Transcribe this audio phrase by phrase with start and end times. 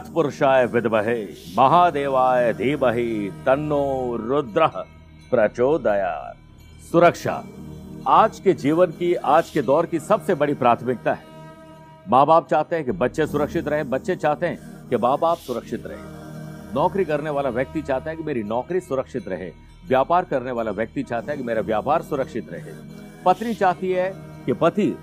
[0.00, 1.24] तत्पुरुषाय विद्महे,
[1.58, 4.66] महादेवाय धीमहि तन्नो रुद्र
[5.30, 6.36] प्रचोदयात।
[6.92, 7.44] सुरक्षा,
[8.08, 11.24] आज के जीवन की, आज के दौर की सबसे बड़ी प्राथमिकता है।
[12.08, 15.86] माँ बाप चाहते हैं कि बच्चे सुरक्षित रहें, बच्चे चाहते हैं कि माँ बाप सुरक्षित
[15.86, 19.52] रहें। नौकरी करने वाला व्यक्ति चाहता है कि मेरी नौकरी सुरक्षित रहे।
[19.88, 22.72] व्यापार करने वाला व्यक्ति चाहता है कि मेरा व्यापार सुरक्षित रहे।
[23.24, 24.14] पत्नी चाहती है
[24.46, 24.98] कि पति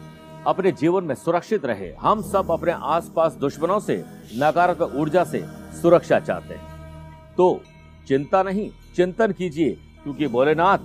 [0.47, 4.03] अपने जीवन में सुरक्षित रहे। हम सब अपने आसपास दुश्मनों से,
[4.35, 5.45] नकारात्मक ऊर्जा से
[5.81, 7.61] सुरक्षा चाहते हैं। तो
[8.07, 9.69] चिंता नहीं, चिंतन कीजिए,
[10.03, 10.77] क्योंकि भोलेनाथ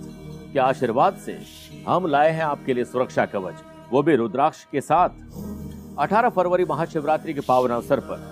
[0.53, 1.39] के आशीर्वाद से
[1.89, 3.55] हम लाए हैं आपके लिए सुरक्षा कवच।
[3.91, 5.09] वो भी रुद्राक्ष के साथ।
[5.99, 8.31] 18 फरवरी महाशिवरात्रि के पावन अवसर पर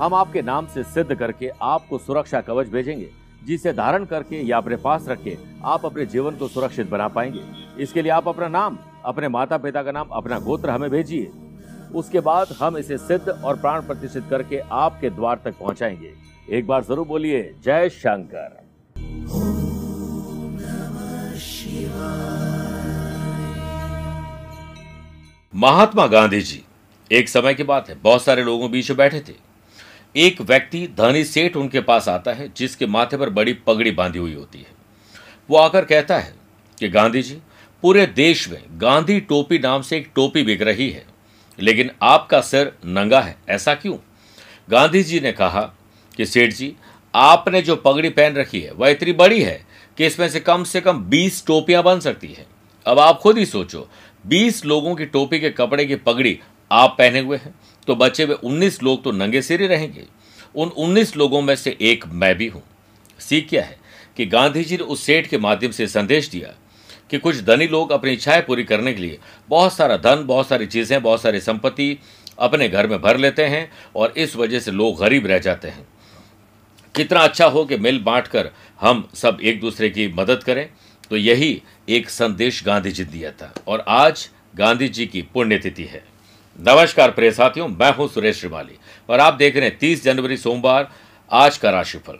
[0.00, 4.76] हम आपके नाम से सिद्ध करके आपको सुरक्षा कवच भेजेंगे। जिसे धारण करके या अपने
[4.76, 7.40] पास रख के आप अपने जीवन को सुरक्षित बना पाएँगे।
[7.82, 11.30] इसके लिए आप अपना नाम, अपने माता पिता का नाम, अपना गोत्र हमें भेजिए।
[11.94, 16.12] उसके बाद हम इसे सिद्ध और प्राण प्रतिष्ठित करके आपके द्वार तक पहुंचाएँगे।
[16.50, 18.60] एक बार ज़रूर बोलिए, जय शंकर।
[25.52, 26.62] महात्मा गांधी जी,
[27.10, 29.34] एक समय की बात है, बहुत सारे लोगों बीच बैठे थे।
[30.14, 34.34] एक व्यक्ति धनी सेठ उनके पास आता है, जिसके माथे पर बड़ी पगड़ी बांधी हुई
[34.34, 34.70] होती है।
[35.48, 36.34] वो आकर कहता है
[36.78, 37.38] कि गांधी जी
[37.82, 41.04] पूरे देश में गांधी टोपी नाम से एक टोपी बिक रही है,
[41.58, 43.96] लेकिन आपका सिर नंगा है, ऐसा क्यों?
[44.68, 45.60] गांधी जी ने कहा
[46.16, 46.74] कि सेठ जी,
[47.14, 49.64] आपने जो पगड़ी पहन रखी है, वह इतनी बड़ी है
[49.98, 52.46] कि इसमें से कम से कम बीस टोपियाँ बन सकती है।
[52.86, 53.88] अब आप खुद ही सोचो,
[54.26, 56.38] बीस लोगों की टोपी के कपड़े की पगड़ी
[56.70, 57.54] आप पहने हुए हैं
[57.88, 60.04] तो बचे हुए उन्नीस लोग तो नंगे सिर ही रहेंगे।
[60.54, 62.62] उन उन्नीस लोगों में से एक मैं भी हूँ।
[63.20, 63.76] सीख क्या है
[64.16, 66.54] कि गांधी जी ने उस सेठ के माध्यम से संदेश दिया
[67.10, 69.18] कि कुछ धनी लोग अपनी इच्छाएँ पूरी करने के लिए
[69.48, 71.98] बहुत सारा धन, बहुत सारी चीज़ें, बहुत सारी संपत्ति
[72.38, 75.86] अपने घर में भर लेते हैं और इस वजह से लोग गरीब रह जाते हैं।
[76.94, 80.68] कितना अच्छा हो कि मिल बांट कर हम सब एक दूसरे की मदद करें।
[81.10, 86.02] तो यही एक संदेश गांधी जी दिया था और आज गांधी जी की पुण्यतिथि है।
[86.58, 88.76] नमस्कार प्रिय साथियों, मैं हूँ सुरेश श्रीमाली
[89.08, 90.88] और आप देख रहे हैं तीस जनवरी सोमवार,
[91.30, 92.18] आज का राशिफल।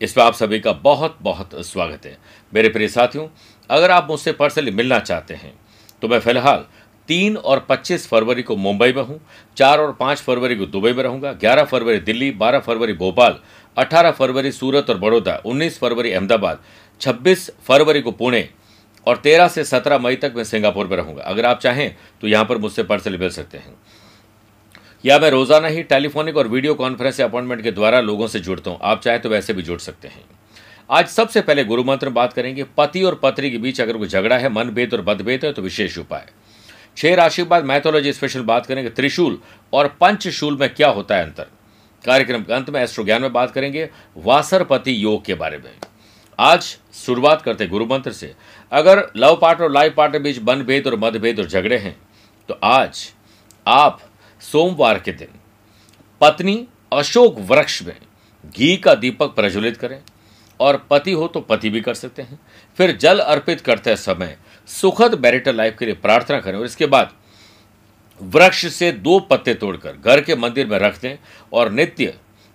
[0.00, 2.16] इसमें आप सभी का बहुत बहुत स्वागत है।
[2.52, 3.26] मेरे प्रिय साथियों,
[3.70, 5.52] अगर आप मुझसे पर्सनली मिलना चाहते हैं
[6.02, 6.64] तो मैं फ़िलहाल
[7.08, 9.20] तीन और पच्चीस फरवरी को मुंबई में हूँ,
[9.56, 13.38] चार और पाँच फरवरी को दुबई में रहूँगा, ग्यारह फरवरी दिल्ली, बारह फरवरी भोपाल,
[13.76, 16.62] अठारह फरवरी सूरत और बड़ौदा, उन्नीस फरवरी अहमदाबाद,
[17.00, 18.48] छब्बीस फरवरी को पुणे
[19.06, 22.44] और तेरह से सत्रह मई तक मैं सिंगापुर में रहूँगा। अगर आप चाहें तो यहाँ
[22.44, 23.74] पर मुझसे पर्सनली मिल सकते हैं।
[25.04, 28.78] या मैं रोज़ाना ही टेलीफोनिक और वीडियो कॉन्फ्रेंस अपॉइंटमेंट के द्वारा लोगों से जुड़ता हूँ।
[28.82, 30.24] आप चाहें तो वैसे भी जुड़ सकते हैं।
[30.90, 34.36] आज सबसे पहले गुरु मंत्र बात करेंगे। पति और पत्नी के बीच अगर कोई झगड़ा
[34.38, 36.26] है, मनभेद और मतभेद है तो विशेष उपाय।
[36.96, 39.38] छह राशि के बाद मैथोलॉजी स्पेशल बात करेंगे। त्रिशूल
[39.72, 41.46] और पंचशूल में क्या होता है अंतर?
[42.04, 45.70] कार्यक्रम के अंत में एस्ट्रो ज्ञान में बात करेंगे। वासरपति योग के बारे में।
[46.38, 48.34] आज शुरुआत करते गुरु मंत्र से।
[48.72, 51.96] अगर लव पार्टनर और लाइफ पार्टनर बीच मनभेद और मतभेद और झगड़े हैं
[52.48, 53.12] तो आज
[53.66, 54.00] आप
[54.42, 55.28] सोमवार के दिन
[56.20, 57.96] पत्नी अशोक वृक्ष में
[58.48, 60.00] घी का दीपक प्रज्वलित करें
[60.60, 62.38] और पति हो तो पति भी कर सकते हैं।
[62.78, 64.36] फिर जल अर्पित करते समय
[64.68, 67.12] सुखद मैरिटल लाइफ के लिए प्रार्थना करें और इसके बाद
[68.20, 71.16] वृक्ष से दो पत्ते तोड़कर घर के मंदिर में रख दें
[71.52, 72.14] और नित्य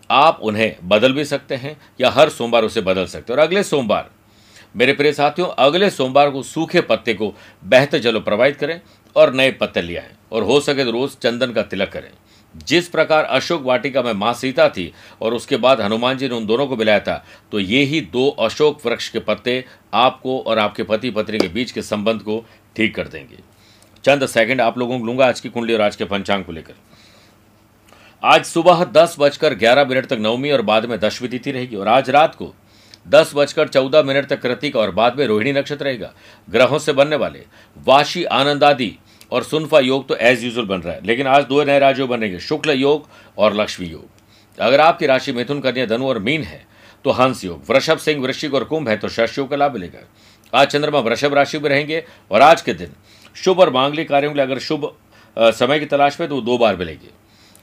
[0.09, 3.63] आप उन्हें बदल भी सकते हैं या हर सोमवार उसे बदल सकते हैं। और अगले
[3.63, 4.09] सोमवार
[4.75, 8.79] मेरे प्रिय साथियों, अगले सोमवार को सूखे पत्ते को बहते जलो प्रवाहित करें
[9.15, 12.09] और नए पत्ते ले आएँ और हो सके तो रोज चंदन का तिलक करें।
[12.67, 14.91] जिस प्रकार अशोक वाटिका में माँ सीता थी
[15.21, 18.27] और उसके बाद हनुमान जी ने उन दोनों को मिलाया था तो ये ही दो
[18.39, 19.63] अशोक वृक्ष के पत्ते
[19.93, 22.43] आपको और आपके पति पत्नी के बीच के संबंध को
[22.75, 23.39] ठीक कर देंगे।
[24.03, 26.73] चंद सेकंड आप लोगों को लूँगा आज की कुंडली और आज के पंचांग को लेकर।
[28.23, 31.87] आज सुबह दस बजकर ग्यारह मिनट तक नवमी और बाद में दशमी तिथि रहेगी और
[31.87, 32.53] आज रात को
[33.09, 36.13] दस बजकर चौदह मिनट तक कृतिक और बाद में रोहिणी नक्षत्र रहेगा।
[36.47, 37.43] ग्रहों से बनने वाले
[37.77, 38.91] वाशी आनंद आदि
[39.31, 42.39] और सुनफा योग तो एज यूजल बन रहा है। लेकिन आज दो नए राज्यों बनेंगे
[42.39, 43.07] शुक्ल योग
[43.37, 44.05] और लक्ष्मी योग।
[44.57, 46.65] अगर आपकी राशि मिथुन, कन्या, धनु और मीन है
[47.05, 49.99] तो हंस योग। वृषभ, सिंह, वृश्चिक और कुंभ है तो शश योग का लाभ मिलेगा।
[50.53, 52.93] आज चंद्रमा वृषभ राशि में रहेंगे और आज के दिन
[53.35, 54.91] शुभ और मांगलिक कार्यों के लिए अगर शुभ
[55.37, 57.11] समय की तलाश में तो वो दो बार मिलेगी।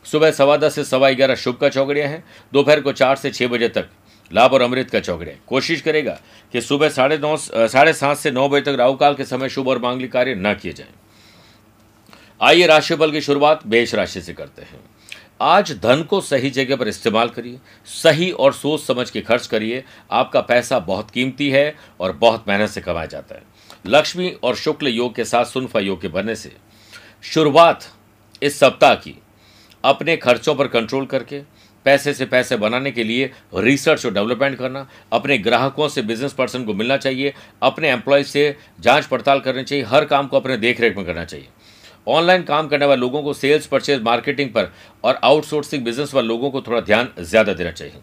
[0.06, 2.22] सुबह सवा दस से सवा ग्यारह शुभ का चौकड़िया है।
[2.52, 3.88] दोपहर को चार से छः बजे तक
[4.31, 6.19] लाभ और अमृत का चौकड़े कोशिश करेगा
[6.52, 9.78] कि सुबह साढ़े नौ साढ़े सात से नौ बजे तक राहुकाल के समय शुभ और
[9.78, 10.94] मांगलिक कार्य न किए जाएँ।
[12.40, 14.81] आइए राशिफल की शुरुआत मेष राशि से करते हैं।
[15.40, 19.82] आज धन को सही जगह पर इस्तेमाल करिए, सही और सोच समझ के खर्च करिए।
[20.11, 23.43] आपका पैसा बहुत कीमती है और बहुत मेहनत से कमाया जाता है।
[23.87, 26.52] लक्ष्मी और शुक्ल योग के साथ सुनफा योग के बनने से
[27.25, 27.84] शुरुआत
[28.43, 29.14] इस सप्ताह की
[29.84, 31.40] अपने खर्चों पर कंट्रोल करके
[31.87, 36.65] पैसे से पैसे बनाने के लिए रिसर्च और डेवलपमेंट करना, अपने ग्राहकों से बिज़नेस पर्सन
[36.65, 40.81] को मिलना चाहिए, अपने एम्प्लॉय से जाँच पड़ताल करनी चाहिए, हर काम को अपने देख
[40.81, 41.49] रेख में करना चाहिए।
[42.09, 44.73] ऑनलाइन काम करने वाले लोगों को सेल्स परचेज मार्केटिंग पर
[45.05, 47.94] और आउटसोर्सिंग बिज़नेस वाले लोगों को थोड़ा ध्यान ज़्यादा देना चाहिए।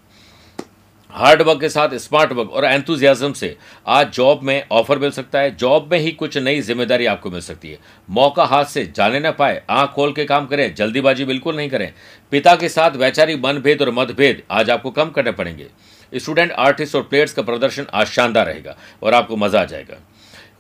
[1.14, 3.56] हार्ड वर्क के साथ, स्मार्ट वर्क और एंथुजियाज्म से
[3.88, 7.42] आज जॉब में ऑफ़र मिल सकता है। जॉब में ही कुछ नई ज़िम्मेदारी आपको मिल
[7.42, 7.78] सकती है।
[8.10, 11.92] मौका हाथ से जाने ना पाए, आँख खोल के काम करें, जल्दीबाजी बिल्कुल नहीं करें।
[12.32, 15.68] पिता के साथ वैचारिक मनभेद और मतभेद आज आपको कम करने पड़ेंगे।
[16.14, 19.98] स्टूडेंट आर्टिस्ट और प्लेयर्स का प्रदर्शन आज शानदार रहेगा और आपको मज़ा आ जाएगा।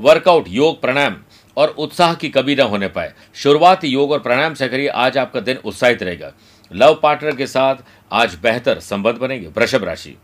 [0.01, 1.17] वर्कआउट योग, प्राणायाम
[1.57, 5.39] और उत्साह की कमी न होने पाए। शुरुआती योग और प्राणायाम से करिए, आज आपका
[5.39, 6.31] दिन उत्साहित रहेगा।
[6.71, 10.15] लव पार्टनर के साथ आज बेहतर संबंध बनेंगे। वृषभ राशि।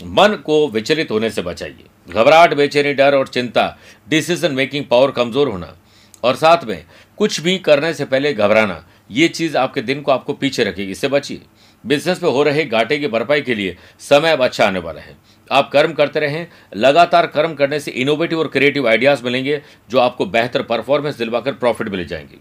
[0.00, 3.76] मन को विचलित होने से बचाइए। घबराहट, बेचैनी, डर और चिंता
[4.08, 5.74] डिसीज़न मेकिंग पावर कमज़ोर होना
[6.24, 6.84] और साथ में
[7.18, 11.08] कुछ भी करने से पहले घबराना, ये चीज़ आपके दिन को आपको पीछे रखेगी, इससे
[11.08, 11.40] बचिए।
[11.84, 15.16] बिज़नेस में हो रहे घाटे की भरपाई के लिए समय अब अच्छा आने वाला है।
[15.50, 16.46] आप कर्म करते रहें,
[16.76, 19.60] लगातार कर्म करने से इनोवेटिव और क्रिएटिव आइडियाज़ मिलेंगे,
[19.90, 22.38] जो आपको बेहतर परफॉर्मेंस दिलवाकर प्रॉफिट मिल जाएँगे।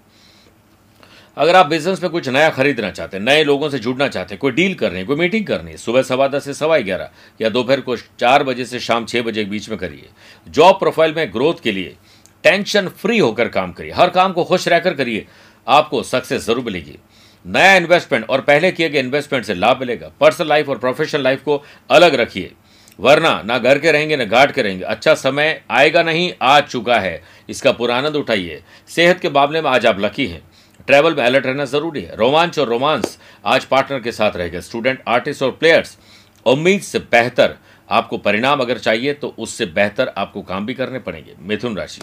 [1.38, 4.40] अगर आप बिज़नेस में कुछ नया खरीदना चाहते हैं, नए लोगों से जुड़ना चाहते हैं,
[4.40, 7.10] कोई डील करनी है, कोई मीटिंग करनी है, सुबह सवा दस से सवा ग्यारह,
[7.42, 10.10] या दोपहर को चार बजे से शाम छः बजे के बीच में करिए।
[10.48, 11.96] जॉब प्रोफ़ाइल में ग्रोथ के लिए
[12.44, 15.26] टेंशन फ्री होकर काम करिए। हर काम को खुश रहकर करिए।
[15.68, 16.98] आपको सक्सेस ज़रूर मिलेगी।
[17.46, 21.44] नया इन्वेस्टमेंट और पहले किए गए इन्वेस्टमेंट से लाभ मिलेगा। पर्सनल लाइफ और प्रोफेशनल लाइफ
[21.44, 22.52] को अलग रखिए।
[23.00, 27.00] वरना ना घर के रहेंगे, ना घाट के रहेंगे। अच्छा समय आएगा नहीं, आ चुका
[27.00, 30.42] है। इसका पूरा आनंद उठाइए। सेहत के मामले में आज आप लकी हैं।
[30.88, 35.02] ट्रैवल में अलर्ट रहना ज़रूरी है। रोमांच और रोमांस आज पार्टनर के साथ रहेगा स्टूडेंट
[35.08, 35.98] आर्टिस्ट और प्लेयर्स
[36.46, 37.56] उम्मीद से बेहतर
[37.90, 42.02] आपको परिणाम अगर चाहिए तो उससे बेहतर आपको काम भी करने पड़ेंगे। मिथुन राशि।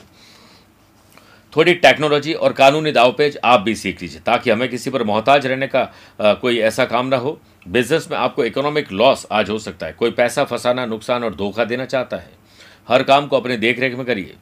[1.53, 5.67] थोड़ी टेक्नोलॉजी और कानूनी दावपेज आप भी सीख लीजिए ताकि हमें किसी पर मोहताज रहने
[5.67, 5.81] का
[6.21, 7.39] आ, कोई ऐसा काम ना हो।
[7.69, 11.65] बिज़नेस में आपको इकोनॉमिक लॉस आज हो सकता है। कोई पैसा फंसाना नुकसान और धोखा
[11.65, 12.31] देना चाहता है।
[12.89, 14.35] हर काम को अपने देख रेख में करिए।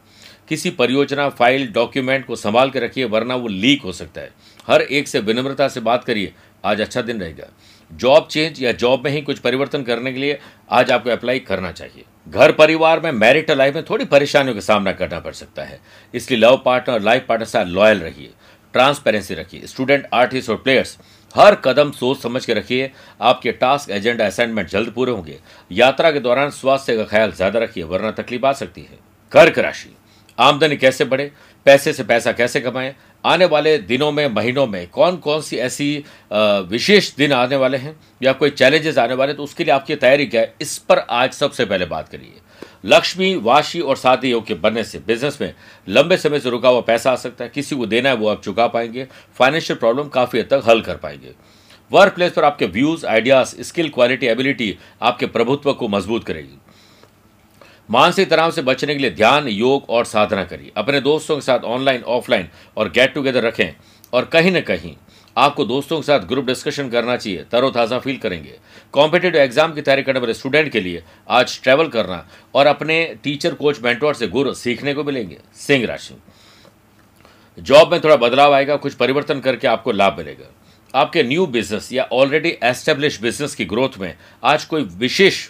[0.49, 4.31] किसी परियोजना, फ़ाइल, डॉक्यूमेंट को संभाल के रखिए, वरना वो लीक हो सकता है।
[4.67, 6.33] हर एक से विनम्रता से बात करिए।
[6.65, 7.49] आज अच्छा दिन रहेगा।
[7.91, 10.39] जॉब चेंज या जॉब में ही कुछ परिवर्तन करने के लिए
[10.71, 14.93] आज आपको अप्लाई करना चाहिए। घर परिवार में मैरिटल लाइफ में थोड़ी परेशानियों का सामना
[14.93, 15.81] करना पड़ सकता है।
[16.15, 18.31] इसलिए लव पार्टनर और लाइफ पार्टनर से लॉयल रहिए।
[18.75, 20.97] ट्रांसपेरेंसी रखिए। स्टूडेंट, आर्टिस्ट और प्लेयर्स,
[21.35, 22.91] हर कदम सोच समझ के रखिए।
[23.21, 25.39] आपके टास्क, एजेंडा, असाइनमेंट जल्द पूरे होंगे।
[25.73, 28.99] यात्रा के दौरान स्वास्थ्य का ख्याल ज़्यादा रखिए, वरना तकलीफ़ आ सकती है।
[29.33, 29.95] कर्क राशि।
[30.39, 31.31] आमदनी कैसे बढ़े,
[31.67, 32.95] पैसे से पैसा कैसे कमाएँ,
[33.25, 37.95] आने वाले दिनों में, महीनों में कौन कौन सी ऐसी विशेष दिन आने वाले हैं
[38.23, 40.55] या कोई चैलेंजेस आने वाले तो उसके लिए आपकी तैयारी क्या है?
[40.61, 42.41] इस पर आज सबसे पहले बात करिए।
[42.87, 45.53] लक्ष्मी, वाशी और शादी योग के बनने से बिज़नेस में
[45.89, 48.43] लंबे समय से रुका हुआ पैसा आ सकता है, किसी को देना है वो आप
[48.43, 49.07] चुका पाएँगे
[49.39, 51.35] फाइनेंशियल प्रॉब्लम काफ़ी हद तक हल कर पाएँगे।
[51.91, 56.59] वर्क प्लेस पर आपके views ideas skill quality ability आपके प्रभुत्व को मज़बूत करेगी।
[57.93, 61.65] मानसिक तनाव से बचने के लिए ध्यान, योग और साधना करिए। अपने दोस्तों के साथ
[61.67, 63.75] ऑनलाइन ऑफलाइन और गेट टुगेदर रखें
[64.13, 64.95] और कहीं ना कहीं
[65.37, 68.59] आपको दोस्तों के साथ ग्रुप डिस्कशन करना चाहिए, तरोताज़ा फील करेंगे।
[68.95, 73.55] कॉम्पिटेटिव एग्ज़ाम की तैयारी करने वाले स्टूडेंट के लिए आज ट्रैवल करना और अपने टीचर
[73.55, 76.15] कोच मेंटोर से गुरु सीखने को मिलेंगे। सिंह राशि।
[77.59, 80.53] जॉब में थोड़ा बदलाव आएगा, कुछ परिवर्तन करके आपको लाभ मिलेगा।
[80.95, 85.49] आपके न्यू बिज़नेस या ऑलरेडी एस्टेब्लिश बिज़नेस की ग्रोथ में आज कोई विशेष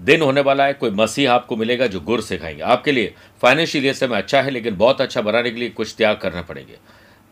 [0.00, 4.16] दिन होने वाला है, कोई मसीह आपको मिलेगा जो गुर सिखाएँगे। आपके लिए फाइनेंशियल समय
[4.16, 6.78] अच्छा है, लेकिन बहुत अच्छा बनाने के लिए कुछ त्याग करना पड़ेंगे।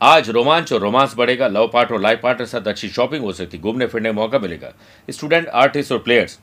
[0.02, 3.32] आज रोमांच और रोमांस बढ़ेगा, लव पार्ट और लाइफ पार्ट के साथ अच्छी शॉपिंग हो
[3.32, 4.72] सकती, घूमने फिरने का मौका मिलेगा।
[5.10, 6.38] स्टूडेंट आर्टिस्ट और प्लेयर्स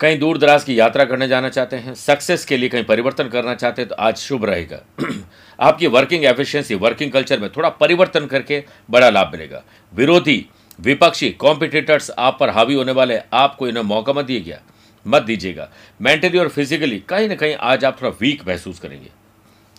[0.00, 3.54] कहीं दूर दराज की यात्रा करने जाना चाहते हैं सक्सेस के लिए कहीं परिवर्तन करना
[3.54, 4.80] चाहते हैं तो आज शुभ रहेगा।
[5.60, 9.62] आपकी वर्किंग एफिशिएंसी वर्किंग कल्चर में थोड़ा परिवर्तन करके बड़ा लाभ मिलेगा।
[9.94, 10.46] विरोधी,
[10.80, 14.60] विपक्षी कॉम्पिटिटर्स आप पर हावी होने वाले, आपको इन्हें मौका मत दिया गया।
[15.06, 15.68] मत दीजिएगा।
[16.00, 19.10] मेंटली और फिजिकली कहीं ना कहीं आज आप थोड़ा वीक महसूस करेंगे।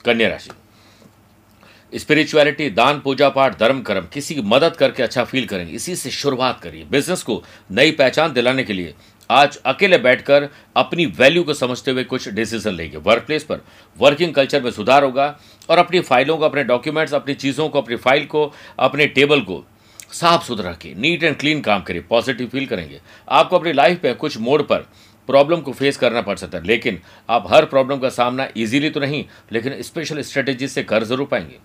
[0.06, 0.50] कन्या राशि।
[1.94, 6.12] स्पिरिचुअलिटी दान, पूजा पाठ, धर्म, कर्म, किसी की मदद करके अच्छा फील करेंगे। इसी से
[6.12, 8.94] शुरुआत करिए। बिज़नेस को नई पहचान दिलाने के लिए
[9.30, 13.62] आज अकेले बैठकर अपनी वैल्यू को समझते हुए कुछ डिसीज़न लेंगे। वर्क प्लेस पर
[13.98, 17.96] वर्किंग कल्चर में सुधार होगा और अपनी फाइलों को, अपने डॉक्यूमेंट्स अपनी चीज़ों को, अपनी
[17.96, 19.64] फ़ाइल को, अपने टेबल को
[20.12, 24.16] साफ़ सुथरा रखिए। नीट एंड क्लीन काम करिए। पॉजिटिव फील करेंगे। आपको अपनी लाइफ में
[24.16, 24.88] कुछ मोड पर
[25.30, 27.00] प्रॉब्लम को फेस करना पड़ सकता है। लेकिन
[27.30, 31.60] आप हर प्रॉब्लम का सामना इजीली तो नहीं, लेकिन स्पेशल स्ट्रेटेजी से कर ज़रूर पाएँगे।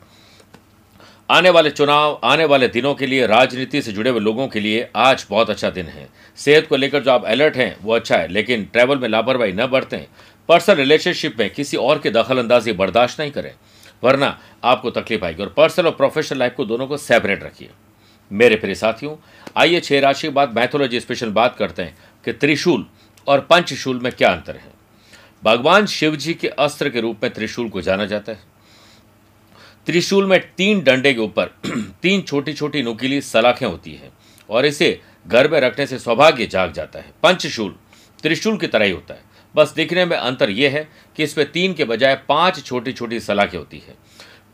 [1.30, 4.88] आने वाले चुनाव, आने वाले दिनों के लिए, राजनीति से जुड़े हुए लोगों के लिए
[4.96, 6.08] आज बहुत अच्छा दिन है।
[6.38, 9.66] सेहत को लेकर जो आप अलर्ट हैं, वो अच्छा है, लेकिन ट्रैवल में लापरवाही न
[9.66, 10.04] बरतें।
[10.48, 13.52] पर्सनल रिलेशनशिप में किसी और की दखल अंदाजी बर्दाश्त नहीं करें,
[14.02, 17.70] वरना आपको तकलीफ़ आएगी। और पर्सनल और प्रोफेशनल लाइफ को दोनों को सेपरेट रखिए।
[18.30, 19.16] मेरे प्रिय साथियों,
[19.56, 22.86] आइए छह राशि के बाद मैथोलॉजी स्पेशल बात करते हैं कि त्रिशूल
[23.26, 24.73] और पंचशूल में क्या अंतर है?
[25.45, 28.38] भगवान शिव जी के अस्त्र के रूप में त्रिशूल को जाना जाता है।
[29.87, 31.50] त्रिशूल में तीन डंडे के ऊपर
[32.02, 34.12] तीन छोटी छोटी नुकीली सलाखें होती हैं
[34.50, 37.76] और इसे घर में रखने से सौभाग्य जाग जाता है। पंचशूल
[38.23, 41.75] त्रिशूल की तरह ही होता है। बस दिखने में अंतर यह है कि इसमें तीन
[41.75, 43.95] के बजाय पाँच छोटी छोटी सलाखें होती है।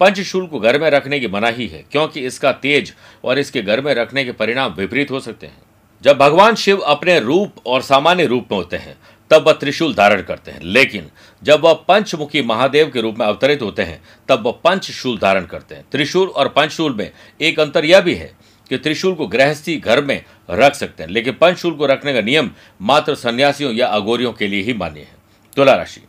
[0.00, 3.94] पंचशूल को घर में रखने की मनाही है, क्योंकि इसका तेज और इसके घर में
[3.94, 5.62] रखने के परिणाम विपरीत हो सकते हैं।
[6.02, 8.96] जब भगवान शिव अपने रूप और सामान्य रूप में होते हैं,
[9.30, 11.08] तब वह त्रिशूल धारण करते हैं। लेकिन
[11.42, 15.74] जब वह पंचमुखी महादेव के रूप में अवतरित होते हैं, तब वह पंचशूल धारण करते
[15.74, 18.32] हैं। त्रिशूल और पंचशूल में एक अंतर यह भी है
[18.68, 22.50] कि त्रिशूल को गृहस्थी घर में रख सकते हैं, लेकिन पंचशूल को रखने का नियम
[22.82, 25.14] मात्र सन्यासियों या अगोरियों के लिए ही मान्य है।
[25.56, 26.00] तुला राशि।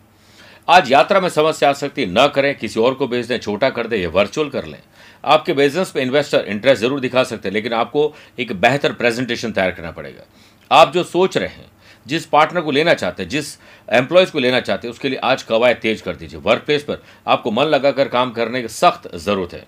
[0.70, 3.88] आज यात्रा में समस्या आ सकती न करें, किसी और को भेज दें, छोटा कर
[3.88, 4.82] दें या वर्चुअल कर लें।
[5.24, 9.72] आपके बिज़नेस में इन्वेस्टर इंटरेस्ट ज़रूर दिखा सकते हैं, लेकिन आपको एक बेहतर प्रेजेंटेशन तैयार
[9.72, 10.24] करना पड़ेगा।
[10.72, 11.72] आप जो सोच रहे हैं,
[12.06, 13.58] जिस पार्टनर को लेना चाहते हैं, जिस
[13.90, 17.02] एम्प्लॉयज़ को लेना चाहते हैं, उसके लिए आज कवायद तेज कर दीजिए। वर्क प्लेस पर
[17.28, 19.66] आपको मन लगाकर काम करने की सख्त ज़रूरत है।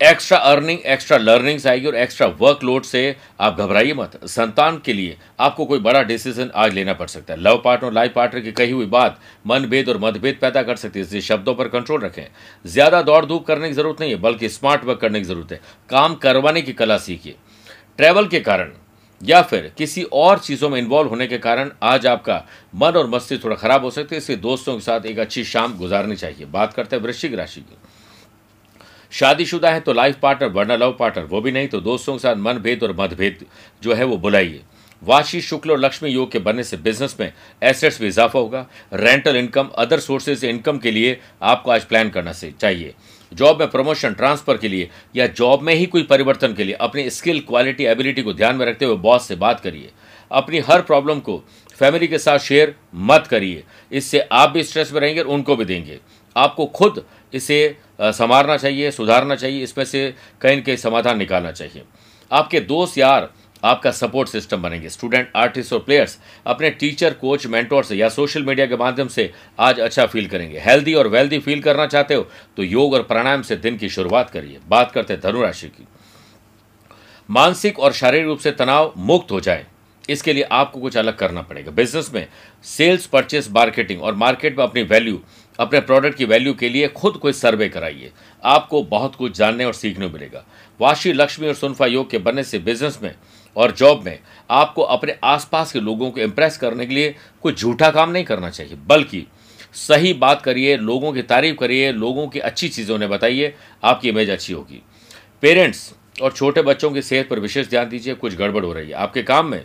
[0.00, 3.00] एक्स्ट्रा अर्निंग एक्स्ट्रा लर्निंग्स आएगी और एक्स्ट्रा वर्कलोड से
[3.40, 7.40] आप घबराइए मत। संतान के लिए आपको कोई बड़ा डिसीज़न आज लेना पड़ सकता है।
[7.40, 11.04] लव पार्टनर लाइफ पार्टनर की कही हुई बात मनभेद और मतभेद पैदा कर सकती है,
[11.04, 12.26] इसलिए शब्दों पर कंट्रोल रखें।
[12.64, 15.60] ज़्यादा दौड़ धूप करने की ज़रूरत नहीं है, बल्कि स्मार्ट वर्क करने की ज़रूरत है।
[15.90, 17.36] काम करवाने की कला सीखिए।
[17.98, 18.72] ट्रैवल के कारण
[19.20, 22.42] या फिर किसी और चीज़ों में इन्वॉल्व होने के कारण आज आपका
[22.74, 25.78] मन और मस्तिष्क थोड़ा खराब हो सकती है, इसलिए दोस्तों के साथ एक अच्छी शाम
[25.78, 27.76] गुजारनी चाहिए। बात करते हैं वृश्चिक राशि की।
[29.12, 32.36] शादीशुदा है तो लाइफ पार्टनर, वरना लव पार्टनर, वो भी नहीं तो दोस्तों के साथ
[32.38, 33.44] मनभेद और मतभेद
[33.82, 34.60] जो है वो बुलाइए।
[35.02, 39.36] वाशी, शुक्ल और लक्ष्मी योग के बनने से बिज़नेस में एसेट्स में इजाफा होगा। Rental
[39.36, 42.94] income other sources income के लिए आपको आज प्लान करना से चाहिए।
[43.32, 47.08] जॉब में प्रमोशन ट्रांसफ़र के लिए या जॉब में ही कोई परिवर्तन के लिए अपनी
[47.10, 49.90] स्किल क्वालिटी एबिलिटी को ध्यान में रखते हुए बॉस से बात करिए।
[50.30, 51.42] अपनी हर प्रॉब्लम को
[51.78, 53.62] फैमिली के साथ शेयर मत करिए।
[53.92, 55.98] इससे आप भी स्ट्रेस में रहेंगे और उनको भी देंगे।
[56.36, 61.82] आपको खुद इसे संवारना चाहिए, सुधारना चाहिए, इसमें से कहीं न कहीं समाधान निकालना चाहिए।
[62.30, 63.30] आपके दोस्त यार,
[63.62, 68.42] आपका सपोर्ट सिस्टम बनेंगे। स्टूडेंट आर्टिस्ट और प्लेयर्स अपने टीचर कोच मेंटोर से या सोशल
[68.42, 72.26] मीडिया के माध्यम से आज अच्छा फील करेंगे। हेल्दी और वेल्दी फील करना चाहते हो
[72.56, 75.86] तो योग और प्राणायाम से दिन की शुरुआत करिए। बात करते हैं धनुराशि की।
[77.28, 79.66] मानसिक और शारीरिक रूप से तनाव मुक्त हो जाए,
[80.04, 82.26] इसके लिए आपको कुछ अलग करना पड़ेगा। बिज़नेस में
[82.64, 85.20] सेल्स परचेस मार्केटिंग और मार्केट में अपनी वैल्यू
[85.60, 88.10] अपने प्रोडक्ट की वैल्यू के लिए खुद कोई सर्वे कराइए।
[88.44, 90.44] आपको बहुत कुछ जानने और सीखने मिलेगा।
[90.80, 93.14] वाशी, लक्ष्मी और सुनफा योग के बनने से बिज़नेस में
[93.56, 94.18] और जॉब में
[94.50, 98.50] आपको अपने आसपास के लोगों को इम्प्रेस करने के लिए कोई झूठा काम नहीं करना
[98.50, 99.26] चाहिए। बल्कि
[99.72, 104.30] सही बात करिए, लोगों की तारीफ़ करिए, लोगों की अच्छी चीज़ों ने बताइए, आपकी इमेज
[104.30, 104.82] अच्छी होगी।
[105.42, 108.94] पेरेंट्स और छोटे बच्चों की सेहत पर विशेष ध्यान दीजिए, कुछ गड़बड़ हो रही है।
[108.94, 109.64] आपके काम में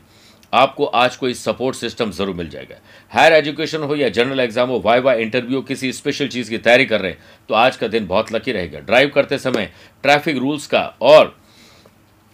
[0.56, 2.76] आपको आज कोई सपोर्ट सिस्टम ज़रूर मिल जाएगा।
[3.12, 6.86] हायर एजुकेशन हो या जनरल एग्ज़ाम हो वाई वाई इंटरव्यू किसी स्पेशल चीज़ की तैयारी
[6.86, 7.20] कर रहे हैं
[7.50, 9.72] तो आज का दिन बहुत लकी रहेगा। ड्राइव करते समय
[10.04, 11.36] ट्रैफ़िक रूल्स का और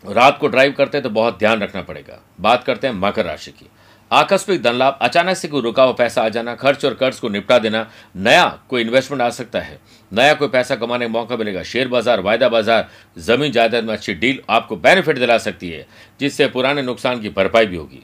[0.03, 3.51] रात को ड्राइव करते हैं तो बहुत ध्यान रखना पड़ेगा। बात करते हैं मकर राशि
[3.51, 3.67] की।
[4.11, 7.29] आकस्मिक धन लाभ अचानक से कोई रुका हुआ पैसा आ जाना, खर्च और कर्ज को
[7.29, 7.85] निपटा देना,
[8.17, 9.79] नया कोई इन्वेस्टमेंट आ सकता है।
[10.11, 14.13] नया कोई पैसा कमाने का मौका मिलेगा। शेयर बाज़ार, वायदा बाज़ार, ज़मीन जायदाद में अच्छी
[14.15, 15.85] डील आपको बेनिफिट दिला सकती है,
[16.19, 18.03] जिससे पुराने नुकसान की भरपाई भी होगी।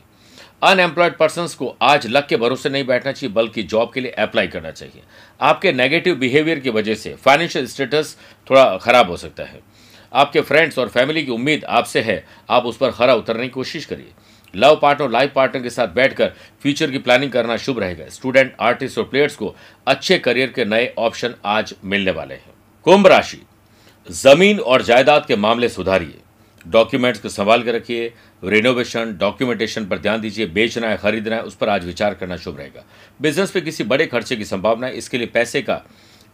[0.63, 4.47] अनएम्प्लॉयड पर्सन को आज लक के भरोसे नहीं बैठना चाहिए, बल्कि जॉब के लिए अप्लाई
[4.47, 5.01] करना चाहिए।
[5.41, 8.17] आपके नेगेटिव बिहेवियर की वजह से फाइनेंशियल स्टेटस
[8.49, 9.59] थोड़ा खराब हो सकता है।
[10.13, 13.85] आपके फ्रेंड्स और फैमिली की उम्मीद आपसे है, आप उस पर खरा उतरने की कोशिश
[13.85, 14.11] करिए।
[14.55, 18.97] लव पार्टनर लाइफ पार्टनर के साथ बैठकर फ्यूचर की प्लानिंग करना शुभ रहेगा। स्टूडेंट आर्टिस्ट
[18.97, 19.55] और प्लेयर्स को
[19.87, 23.41] अच्छे करियर के नए ऑप्शन आज मिलने वाले हैं। कुंभ राशि।
[24.11, 26.17] ज़मीन और जायदाद के मामले सुधारिए।
[26.67, 31.55] डॉक्यूमेंट्स को संभाल के रखिए। रिनोवेशन डॉक्यूमेंटेशन पर ध्यान दीजिए बेचना है खरीदना है, उस
[31.55, 32.83] पर आज विचार करना शुभ रहेगा।
[33.19, 35.81] बिज़नेस पे किसी बड़े खर्चे की संभावना है, इसके लिए पैसे का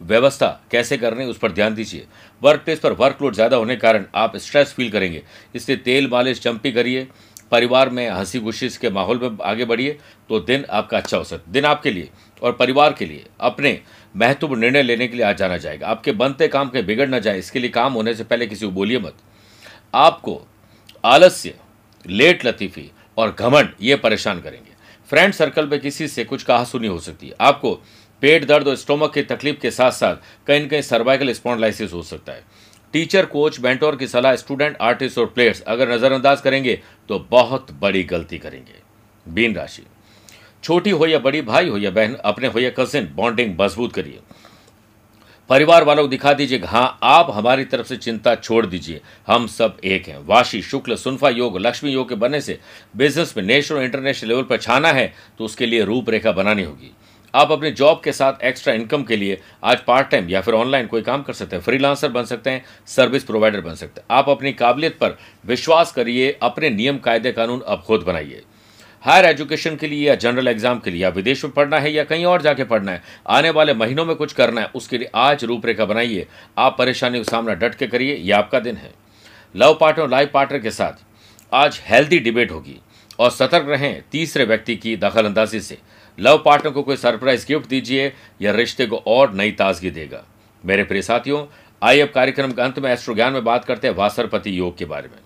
[0.02, 2.06] व्यवस्था कैसे करनी उस पर ध्यान दीजिए।
[2.42, 5.22] वर्क प्लेस पर वर्कलोड ज़्यादा होने के कारण आप स्ट्रेस फील करेंगे।
[5.56, 7.08] इसलिए तेल मालिश, चंपी करिए,
[7.52, 9.98] परिवार में हँसी खुशी के माहौल में आगे बढ़िए
[10.30, 12.10] तो दिन आपका अच्छा हो सकता, दिन आपके लिए
[12.42, 13.80] और परिवार के लिए, अपने
[14.16, 17.40] महत्वपूर्ण निर्णय लेने के लिए आज जाना जाएगा। आपके बनते काम के बिगड़ ना जाए,
[17.40, 19.14] इसके लिए काम होने से पहले किसी को बोलिए मत।
[19.96, 20.42] आपको
[21.04, 21.54] आलस्य
[22.06, 24.72] लेट लतीफ़ी और घमंड, ये परेशान करेंगे।
[25.10, 27.74] फ्रेंड सर्कल में किसी से कुछ कहा सुनी हो सकती। है आपको
[28.24, 30.16] पेट दर्द और स्टोमक की तकलीफ़ के साथ साथ
[30.48, 32.44] कहीं कहीं सर्वाइकल स्पॉन्डलाइसिस हो सकता है।
[32.94, 36.80] टीचर कोच बेंटोर की सलाह स्टूडेंट आर्टिस्ट और प्लेयर्स अगर नज़रअंदाज करेंगे
[37.10, 38.82] तो बहुत बड़ी गलती करेंगे।
[39.26, 39.84] बीन राशि।
[40.64, 44.20] छोटी हो या बड़ी, भाई हो या बहन, अपने हो या कजिन बॉन्डिंग मज़बूत करिए।
[45.50, 49.78] परिवार वालों को दिखा दीजिए हाँ आप हमारी तरफ़ से चिंता छोड़ दीजिए। हम सब
[49.84, 52.58] एक हैं। वाशी शुक्ल सुनफा योग, लक्ष्मी योग के बनने से
[52.98, 56.92] बिज़नेस में नेशनल और इंटरनेशनल लेवल पर छाना है तो उसके लिए रूपरेखा बनानी होगी।
[57.34, 60.88] आप अपने जॉब के साथ एक्स्ट्रा इनकम के लिए आज पार्ट टाइम या फिर ऑनलाइन
[60.88, 64.30] कोई काम कर सकते हैं। फ्रीलांसर बन सकते हैं सर्विस प्रोवाइडर बन सकते हैं। आप
[64.30, 68.44] अपनी काबिलियत पर विश्वास करिए, अपने नियम कायदे कानून अब खुद बनाइए।
[69.04, 72.04] हायर एजुकेशन के लिए या जनरल एग्ज़ाम के लिए या विदेश में पढ़ना है या
[72.04, 75.44] कहीं और जाके पढ़ना है, आने वाले महीनों में कुछ करना है, उसके लिए आज
[75.44, 78.92] रूपरेखा बनाइए। आप परेशानी का सामना डट के करिए यह आपका दिन है।
[79.56, 81.04] लव पार्टनर लाइफ पार्टनर के साथ
[81.52, 82.80] आज हेल्दी डिबेट होगी
[83.20, 85.78] और सतर्क रहें तीसरे व्यक्ति की दखल अंदाजी से।
[86.18, 90.24] लव पार्टनर को कोई सरप्राइज़ गिफ्ट दीजिए या रिश्ते को और नई ताजगी देगा।
[90.64, 91.46] मेरे प्रिय साथियों,
[91.82, 94.86] आइए अब कार्यक्रम के अंत में एस्ट्रो ज्ञान में बात करते हैं वासरपति योग के
[94.86, 95.18] बारे में।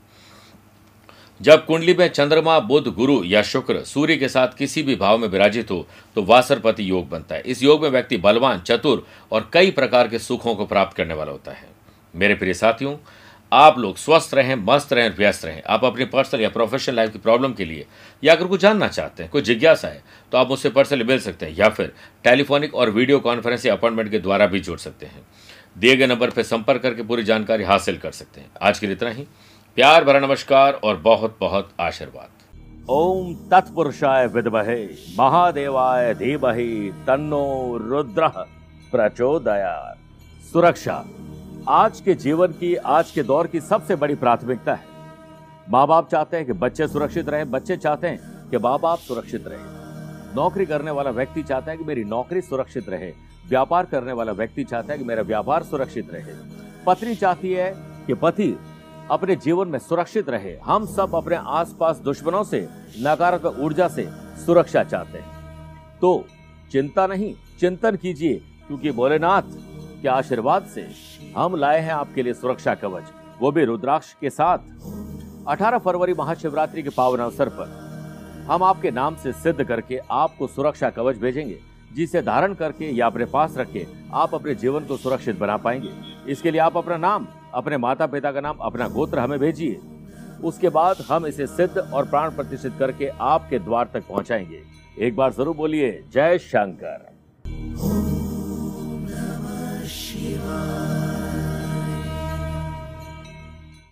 [1.39, 5.27] जब कुंडली में चंद्रमा, बुध, गुरु या शुक्र सूर्य के साथ किसी भी भाव में
[5.27, 9.71] विराजित हो तो वासरपति योग बनता है। इस योग में व्यक्ति बलवान, चतुर और कई
[9.71, 11.67] प्रकार के सुखों को प्राप्त करने वाला होता है।
[12.13, 12.95] मेरे प्रिय साथियों,
[13.51, 17.19] आप लोग स्वस्थ रहें, मस्त रहें व्यस्त रहें। आप अपनी पर्सनल या प्रोफेशनल लाइफ की
[17.19, 17.85] प्रॉब्लम के लिए
[18.23, 21.45] या अगर कुछ जानना चाहते हैं, कोई जिज्ञासा है तो आप मुझसे पर्सनली मिल सकते
[21.45, 25.25] हैं या फिर टेलीफोनिक और वीडियो कॉन्फ्रेंस या अपॉइंटमेंट के द्वारा भी जुड़ सकते हैं।
[25.77, 28.95] दिए गए नंबर पर संपर्क करके पूरी जानकारी हासिल कर सकते हैं। आज के लिए
[28.95, 29.25] इतना ही।
[29.77, 32.29] प्यार भरा नमस्कार और बहुत बहुत आशीर्वाद।
[32.89, 34.85] ओम तत्पुरुषाय विद्महे,
[35.19, 38.27] महादेवाय धीमहि, तन्नो रुद्र
[38.91, 39.97] प्रचोदयात्।
[40.53, 41.05] सुरक्षा,
[41.69, 44.83] आज के जीवन की, आज के दौर की सबसे बड़ी प्राथमिकता है।
[45.69, 49.47] माँ बाप चाहते हैं कि बच्चे सुरक्षित रहें, बच्चे चाहते हैं कि माँ बाप सुरक्षित
[49.47, 53.11] रहें। नौकरी करने वाला व्यक्ति चाहता है कि मेरी नौकरी सुरक्षित रहे।
[53.49, 56.33] व्यापार करने वाला व्यक्ति चाहता है कि मेरा व्यापार सुरक्षित रहे।
[56.85, 57.73] पत्नी चाहती है
[58.07, 58.59] कि पति
[59.11, 64.07] अपने जीवन में सुरक्षित रहे। हम सब अपने आसपास दुश्मनों से, नकारात्मक ऊर्जा से
[64.45, 66.25] सुरक्षा चाहते हैं। तो
[66.71, 68.33] चिंता नहीं, चिंतन कीजिए,
[68.67, 69.41] क्योंकि भोलेनाथ
[70.01, 70.87] के आशीर्वाद से
[71.37, 73.03] हम लाए हैं आपके लिए सुरक्षा कवच।
[73.39, 74.57] वो भी रुद्राक्ष के साथ।
[75.47, 77.87] 18 फरवरी महाशिवरात्रि के पावन अवसर पर
[78.49, 81.59] हम आपके नाम से सिद्ध करके आपको सुरक्षा कवच भेजेंगे,
[81.93, 85.89] जिसे धारण करके या अपने पास रख के आप अपने जीवन को सुरक्षित बना पाएँगे।
[86.31, 89.79] इसके लिए आप अपना नाम अपने माता पिता का नाम अपना गोत्र हमें भेजिए।
[90.43, 94.61] उसके बाद हम इसे सिद्ध और प्राण प्रतिष्ठित करके आपके द्वार तक पहुंचाएँगे।
[94.99, 97.05] एक बार ज़रूर बोलिए, जय शंकर।
[99.87, 100.96] Shiva.